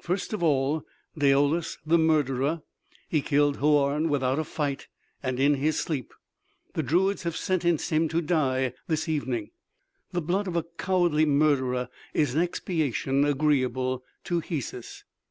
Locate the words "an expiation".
12.34-13.26